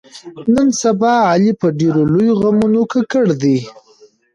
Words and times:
نن 0.53 0.67
سبا 0.81 1.13
علي 1.31 1.51
په 1.61 1.67
ډېرو 1.79 2.01
لویو 2.13 2.37
غمونو 2.41 2.81
ککړ 2.91 3.25
دی. 3.41 3.57